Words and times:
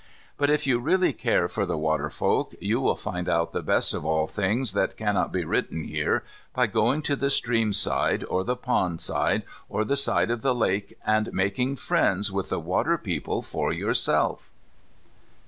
But 0.35 0.49
if 0.49 0.65
you 0.65 0.79
really 0.79 1.13
care 1.13 1.47
for 1.47 1.63
the 1.63 1.77
water 1.77 2.09
folk 2.09 2.55
you 2.59 2.81
will 2.81 2.95
find 2.95 3.29
out 3.29 3.53
the 3.53 3.61
best 3.61 3.93
of 3.93 4.03
all 4.03 4.25
the 4.25 4.33
things 4.33 4.73
that 4.73 4.97
cannot 4.97 5.31
be 5.31 5.45
written 5.45 5.83
here 5.83 6.23
by 6.55 6.65
going 6.65 7.03
to 7.03 7.15
the 7.15 7.29
stream 7.29 7.71
side, 7.71 8.23
or 8.23 8.43
the 8.43 8.55
pond 8.55 8.99
side, 8.99 9.43
or 9.69 9.85
the 9.85 9.95
side 9.95 10.31
of 10.31 10.41
the 10.41 10.55
lake 10.55 10.97
and 11.05 11.31
making 11.33 11.75
friends 11.75 12.31
with 12.31 12.49
the 12.49 12.59
water 12.59 12.97
people 12.97 13.43
for 13.43 13.71
yourself. 13.71 14.49